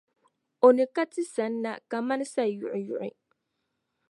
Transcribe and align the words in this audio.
O 0.65 0.67
ni 0.75 0.85
ka 0.95 1.03
ti 1.13 1.21
sanna 1.33 1.71
kaman 1.91 2.21
sayuɣiyuɣi. 2.33 3.09